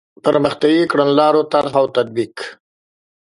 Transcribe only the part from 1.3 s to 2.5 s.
طرح او تطبیق.